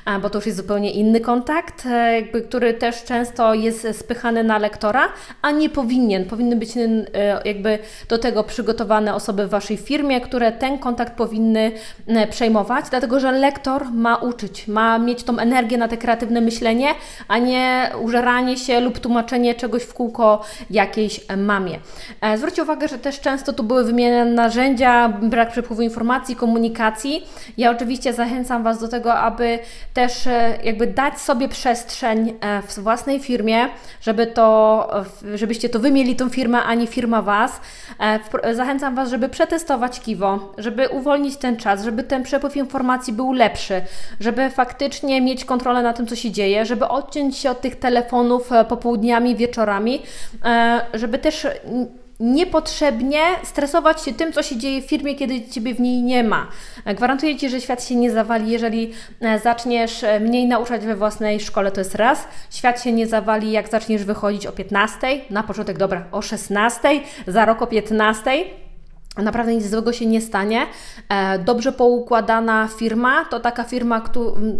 e, 0.06 0.20
bo 0.20 0.30
to 0.30 0.38
już 0.38 0.46
jest 0.46 0.58
zupełnie 0.58 0.92
inny 0.92 1.20
kontakt, 1.20 1.86
e, 1.86 2.16
jakby, 2.16 2.42
który 2.42 2.74
też 2.74 3.04
często 3.04 3.54
jest 3.54 3.88
spychany 4.00 4.44
na 4.44 4.58
lektora, 4.58 5.10
a 5.42 5.52
nie 5.52 5.70
powinien. 5.70 6.26
Powinny 6.26 6.56
być 6.56 6.78
e, 6.78 7.42
jakby 7.46 7.80
do 8.10 8.18
tego 8.18 8.44
przygotowane 8.44 9.16
osoby 9.16 9.48
w 9.48 9.50
Waszej 9.50 9.78
firmie, 9.78 10.22
które 10.22 10.52
ten 10.52 10.78
kontakt 10.78 11.14
powinny 11.14 11.72
e, 12.08 12.28
przejmować, 12.28 12.86
dlatego 12.90 13.20
że 13.20 13.32
lektor 13.32 13.86
ma 13.94 14.16
uczyć, 14.16 14.68
ma 14.68 15.00
mieć 15.00 15.24
tą 15.24 15.40
energię 15.40 15.78
na 15.78 15.88
te 15.88 15.98
kreatywne 15.98 16.39
myślenie, 16.42 16.88
a 17.28 17.38
nie 17.38 17.92
użeranie 18.02 18.58
się 18.58 18.80
lub 18.80 19.00
tłumaczenie 19.00 19.56
czegoś 19.56 19.84
w 19.84 19.94
kółko 19.94 20.42
jakiejś 20.70 21.22
mamie. 21.38 21.80
E, 22.22 22.38
zwróćcie 22.38 22.64
uwagę, 22.64 22.88
że 22.88 23.00
też 23.00 23.20
często 23.20 23.54
tu 23.54 23.64
były 23.64 23.84
wymieniane 23.84 24.32
narzędzia, 24.32 25.10
brak 25.10 25.52
przepływu 25.52 25.82
informacji, 25.82 26.36
komunikacji. 26.36 27.28
Ja 27.58 27.72
oczywiście 27.72 28.14
zachęcam 28.14 28.64
Was 28.64 28.80
do 28.80 28.88
tego, 28.88 29.14
aby 29.14 29.60
też 29.94 30.28
e, 30.28 30.58
jakby 30.64 30.88
dać 30.88 31.22
sobie 31.22 31.50
przestrzeń 31.50 32.34
e, 32.42 32.62
w 32.62 32.80
własnej 32.80 33.20
firmie, 33.20 33.68
żeby 34.02 34.28
to, 34.28 34.90
żebyście 35.36 35.70
to 35.70 35.80
wy 35.80 35.92
mieli 35.92 36.16
tą 36.16 36.30
firmę, 36.30 36.64
a 36.64 36.74
nie 36.76 36.88
firma 36.88 37.22
Was. 37.22 37.62
Zachęcam 38.54 38.96
Was, 38.96 39.10
żeby 39.10 39.30
przetestować 39.30 40.00
Kiwo, 40.00 40.54
żeby 40.58 40.90
uwolnić 40.90 41.38
ten 41.38 41.58
czas, 41.58 41.84
żeby 41.84 42.04
ten 42.04 42.24
przepływ 42.24 42.58
informacji 42.58 43.14
był 43.14 43.34
lepszy, 43.34 43.82
żeby 44.20 44.50
faktycznie 44.50 45.22
mieć 45.22 45.46
kontrolę 45.46 45.84
na 45.84 45.94
tym, 45.94 46.08
co 46.08 46.16
się 46.16 46.29
dzieje, 46.32 46.66
żeby 46.66 46.88
odciąć 46.88 47.38
się 47.38 47.52
od 47.52 47.62
tych 47.62 47.76
telefonów 47.76 48.52
e, 48.52 48.66
popołudniami, 48.66 49.36
wieczorami, 49.36 50.02
e, 50.46 50.82
żeby 50.94 51.18
też 51.18 51.48
niepotrzebnie 52.20 53.20
stresować 53.44 54.04
się 54.04 54.14
tym, 54.14 54.34
co 54.34 54.44
się 54.44 54.58
dzieje 54.58 54.82
w 54.82 54.86
firmie, 54.86 55.16
kiedy 55.16 55.42
Ciebie 55.42 55.74
w 55.74 55.80
niej 55.80 56.02
nie 56.02 56.24
ma. 56.24 56.48
E, 56.86 56.96
gwarantuję 56.96 57.38
Ci, 57.38 57.50
że 57.50 57.62
świat 57.62 57.84
się 57.84 57.96
nie 57.96 58.12
zawali, 58.12 58.52
jeżeli 58.52 58.94
zaczniesz 59.44 60.06
mniej 60.22 60.48
nauczać 60.48 60.86
we 60.86 60.96
własnej 60.96 61.40
szkole, 61.40 61.72
to 61.72 61.82
jest 61.82 61.96
raz. 61.96 62.28
Świat 62.52 62.84
się 62.84 62.92
nie 62.92 63.08
zawali, 63.08 63.52
jak 63.52 63.70
zaczniesz 63.70 64.04
wychodzić 64.04 64.46
o 64.46 64.52
15, 64.52 65.08
na 65.30 65.44
początek 65.44 65.78
dobra, 65.78 66.06
o 66.12 66.22
16, 66.22 66.90
za 67.28 67.46
rok 67.46 67.62
o 67.62 67.68
15 67.68 68.32
naprawdę 69.24 69.56
nic 69.56 69.70
złego 69.70 69.94
się 69.94 70.06
nie 70.06 70.22
stanie. 70.22 70.66
E, 71.10 71.40
dobrze 71.40 71.72
poukładana 71.72 72.68
firma 72.78 73.26
to 73.26 73.40
taka 73.40 73.64
firma, 73.64 74.02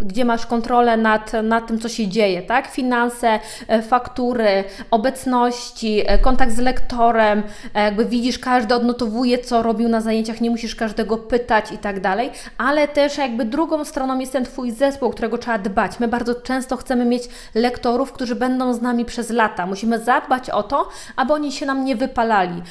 gdzie 0.00 0.24
masz 0.24 0.46
kontrolę 0.46 0.96
nad, 0.96 1.32
nad 1.42 1.66
tym, 1.66 1.78
co 1.78 1.88
się 1.88 2.08
dzieje, 2.08 2.42
tak? 2.42 2.68
Finanse, 2.68 3.38
e, 3.68 3.82
faktury, 3.82 4.64
obecności, 4.90 6.02
e, 6.06 6.18
kontakt 6.18 6.52
z 6.52 6.58
lektorem, 6.58 7.42
jakby 7.74 8.04
widzisz, 8.04 8.38
każdy 8.38 8.74
odnotowuje, 8.74 9.38
co 9.38 9.62
robił 9.62 9.88
na 9.88 10.00
zajęciach, 10.00 10.40
nie 10.40 10.50
musisz 10.50 10.76
każdego 10.76 11.18
pytać 11.18 11.72
i 11.72 11.78
tak 11.78 12.00
dalej, 12.00 12.30
ale 12.58 12.88
też 12.88 13.18
jakby 13.18 13.44
drugą 13.44 13.84
stroną 13.84 14.18
jest 14.18 14.32
ten 14.32 14.44
Twój 14.44 14.70
zespół, 14.70 15.10
którego 15.10 15.38
trzeba 15.38 15.58
dbać. 15.58 16.00
My 16.00 16.08
bardzo 16.08 16.34
często 16.34 16.76
chcemy 16.76 17.04
mieć 17.04 17.22
lektorów, 17.54 18.12
którzy 18.12 18.34
będą 18.34 18.74
z 18.74 18.82
nami 18.82 19.04
przez 19.04 19.30
lata. 19.30 19.66
Musimy 19.66 19.98
zadbać 19.98 20.50
o 20.50 20.62
to, 20.62 20.88
aby 21.16 21.32
oni 21.32 21.52
się 21.52 21.66
nam 21.66 21.84
nie 21.84 21.96
wypalali, 21.96 22.62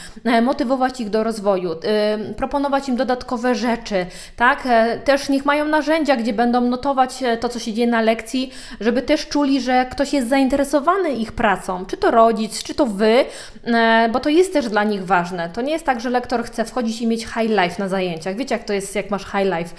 motywować 0.42 1.02
ich 1.02 1.10
do 1.10 1.24
rozwoju 1.24 1.76
proponować 2.38 2.90
im 2.90 2.96
dodatkowe 2.96 3.56
rzeczy, 3.56 4.06
tak? 4.36 4.66
E, 4.66 4.98
też 4.98 5.30
niech 5.30 5.46
mają 5.46 5.66
narzędzia, 5.66 6.16
gdzie 6.16 6.34
będą 6.34 6.62
notować 6.62 7.24
e, 7.24 7.38
to, 7.38 7.50
co 7.50 7.60
się 7.60 7.74
dzieje 7.74 7.88
na 7.88 8.02
lekcji, 8.02 8.52
żeby 8.82 9.02
też 9.02 9.28
czuli, 9.28 9.62
że 9.62 9.86
ktoś 9.92 10.14
jest 10.14 10.30
zainteresowany 10.30 11.10
ich 11.10 11.32
pracą, 11.32 11.86
czy 11.86 11.98
to 11.98 12.12
rodzic, 12.12 12.64
czy 12.64 12.76
to 12.76 12.86
wy, 12.86 13.26
e, 13.64 14.10
bo 14.12 14.20
to 14.20 14.30
jest 14.30 14.54
też 14.54 14.70
dla 14.70 14.84
nich 14.84 15.06
ważne. 15.06 15.50
To 15.54 15.62
nie 15.62 15.72
jest 15.72 15.86
tak, 15.86 16.02
że 16.02 16.10
lektor 16.10 16.44
chce 16.44 16.66
wchodzić 16.66 17.02
i 17.02 17.08
mieć 17.08 17.22
high 17.22 17.50
life 17.50 17.76
na 17.80 17.88
zajęciach. 17.88 18.36
Wiecie, 18.36 18.56
jak 18.56 18.64
to 18.64 18.74
jest, 18.74 18.96
jak 18.96 19.12
masz 19.12 19.24
high 19.24 19.58
life, 19.58 19.76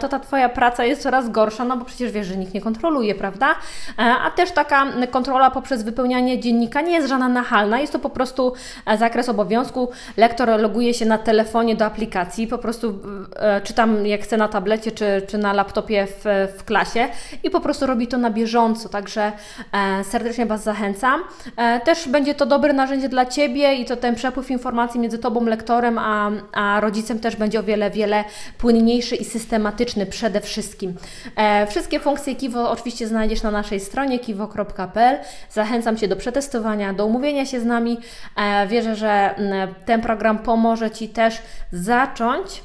to 0.00 0.08
ta 0.08 0.18
Twoja 0.18 0.48
praca 0.48 0.84
jest 0.84 1.02
coraz 1.02 1.30
gorsza, 1.30 1.64
no 1.64 1.76
bo 1.76 1.84
przecież 1.84 2.12
wiesz, 2.12 2.26
że 2.26 2.36
nikt 2.36 2.54
nie 2.54 2.60
kontroluje, 2.60 3.14
prawda? 3.14 3.54
A 3.96 4.30
też 4.30 4.50
taka 4.50 4.86
kontrola 5.10 5.50
poprzez 5.50 5.82
wypełnianie 5.82 6.40
dziennika 6.40 6.80
nie 6.80 6.92
jest 6.92 7.08
żadna 7.08 7.28
nachalna, 7.28 7.80
jest 7.80 7.92
to 7.92 7.98
po 7.98 8.10
prostu 8.10 8.52
zakres 8.98 9.28
obowiązku. 9.28 9.90
Lektor 10.16 10.60
loguje 10.60 10.94
się 10.94 11.06
na 11.06 11.18
telefonie 11.38 11.76
do 11.76 11.84
aplikacji, 11.84 12.46
po 12.46 12.58
prostu 12.58 12.98
e, 13.36 13.60
czytam 13.60 14.06
jak 14.06 14.20
chcę 14.20 14.36
na 14.36 14.48
tablecie 14.48 14.92
czy, 14.92 15.22
czy 15.28 15.38
na 15.38 15.52
laptopie 15.52 16.06
w, 16.06 16.24
w 16.58 16.64
klasie 16.64 17.08
i 17.42 17.50
po 17.50 17.60
prostu 17.60 17.86
robi 17.86 18.06
to 18.06 18.18
na 18.18 18.30
bieżąco, 18.30 18.88
także 18.88 19.32
e, 19.72 20.04
serdecznie 20.04 20.46
Was 20.46 20.62
zachęcam. 20.62 21.20
E, 21.56 21.80
też 21.80 22.08
będzie 22.08 22.34
to 22.34 22.46
dobre 22.46 22.72
narzędzie 22.72 23.08
dla 23.08 23.26
Ciebie 23.26 23.74
i 23.74 23.84
to 23.84 23.96
ten 23.96 24.14
przepływ 24.14 24.50
informacji 24.50 25.00
między 25.00 25.18
Tobą, 25.18 25.44
lektorem, 25.44 25.98
a, 25.98 26.30
a 26.52 26.80
rodzicem 26.80 27.18
też 27.18 27.36
będzie 27.36 27.60
o 27.60 27.62
wiele, 27.62 27.90
wiele 27.90 28.24
płynniejszy 28.58 29.16
i 29.16 29.24
systematyczny 29.24 30.06
przede 30.06 30.40
wszystkim. 30.40 30.94
Wszystkie 31.68 32.00
funkcje 32.00 32.34
Kiwo 32.34 32.70
oczywiście 32.70 33.06
znajdziesz 33.06 33.42
na 33.42 33.50
naszej 33.50 33.80
stronie 33.80 34.18
kiwo.pl. 34.18 35.18
Zachęcam 35.50 35.96
Cię 35.96 36.08
do 36.08 36.16
przetestowania, 36.16 36.92
do 36.92 37.06
umówienia 37.06 37.46
się 37.46 37.60
z 37.60 37.64
nami. 37.64 37.98
Wierzę, 38.68 38.96
że 38.96 39.34
ten 39.86 40.00
program 40.00 40.38
pomoże 40.38 40.90
Ci 40.90 41.08
też 41.18 41.42
zacząć 41.72 42.62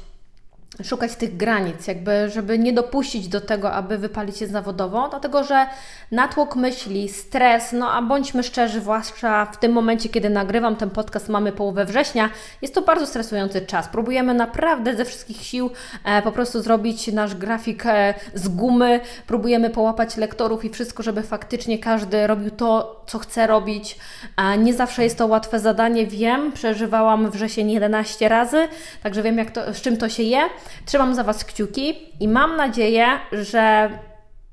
szukać 0.82 1.16
tych 1.16 1.36
granic, 1.36 1.86
jakby, 1.86 2.30
żeby 2.30 2.58
nie 2.58 2.72
dopuścić 2.72 3.28
do 3.28 3.40
tego, 3.40 3.72
aby 3.72 3.98
wypalić 3.98 4.36
się 4.36 4.46
zawodowo, 4.46 5.08
dlatego 5.08 5.44
że 5.44 5.66
natłok 6.10 6.56
myśli, 6.56 7.08
stres, 7.08 7.72
no 7.72 7.92
a 7.92 8.02
bądźmy 8.02 8.42
szczerzy, 8.42 8.80
zwłaszcza 8.80 9.46
w 9.46 9.56
tym 9.56 9.72
momencie, 9.72 10.08
kiedy 10.08 10.30
nagrywam 10.30 10.76
ten 10.76 10.90
podcast, 10.90 11.28
mamy 11.28 11.52
połowę 11.52 11.84
września, 11.84 12.30
jest 12.62 12.74
to 12.74 12.82
bardzo 12.82 13.06
stresujący 13.06 13.60
czas. 13.60 13.88
Próbujemy 13.88 14.34
naprawdę 14.34 14.96
ze 14.96 15.04
wszystkich 15.04 15.36
sił 15.36 15.70
e, 16.04 16.22
po 16.22 16.32
prostu 16.32 16.62
zrobić 16.62 17.12
nasz 17.12 17.34
grafik 17.34 17.86
e, 17.86 18.14
z 18.34 18.48
gumy, 18.48 19.00
próbujemy 19.26 19.70
połapać 19.70 20.16
lektorów 20.16 20.64
i 20.64 20.70
wszystko, 20.70 21.02
żeby 21.02 21.22
faktycznie 21.22 21.78
każdy 21.78 22.26
robił 22.26 22.50
to, 22.50 23.02
co 23.06 23.18
chce 23.18 23.46
robić. 23.46 23.98
E, 24.36 24.58
nie 24.58 24.74
zawsze 24.74 25.04
jest 25.04 25.18
to 25.18 25.26
łatwe 25.26 25.60
zadanie, 25.60 26.06
wiem, 26.06 26.52
przeżywałam 26.52 27.30
wrzesień 27.30 27.70
11 27.70 28.28
razy, 28.28 28.68
także 29.02 29.22
wiem, 29.22 29.38
jak 29.38 29.50
to, 29.50 29.74
z 29.74 29.80
czym 29.80 29.96
to 29.96 30.08
się 30.08 30.22
je. 30.22 30.40
Trzymam 30.86 31.14
za 31.14 31.24
Was 31.24 31.44
kciuki 31.44 31.94
i 32.20 32.28
mam 32.28 32.56
nadzieję, 32.56 33.06
że 33.32 33.90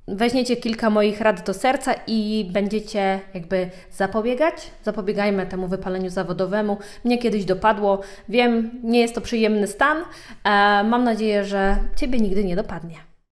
weźmiecie 0.08 0.56
kilka 0.56 0.90
moich 0.90 1.22
rad 1.22 1.46
do 1.46 1.54
serca 1.54 1.94
i 2.08 2.50
będziecie 2.54 3.20
jakby 3.34 3.70
zapobiegać. 3.92 4.72
Zapobiegajmy 4.84 5.46
temu 5.46 5.68
wypaleniu 5.68 6.10
zawodowemu. 6.10 6.78
Mnie 7.04 7.18
kiedyś 7.18 7.46
dopadło. 7.46 8.02
Wiem, 8.30 8.72
nie 8.84 9.00
jest 9.00 9.16
to 9.16 9.22
przyjemny 9.22 9.68
stan. 9.68 9.98
E, 9.98 10.04
mam 10.84 11.04
nadzieję, 11.04 11.46
że 11.46 11.78
Ciebie 11.96 12.20
nigdy 12.20 12.44
nie 12.44 12.56
dopadnie. 12.56 13.11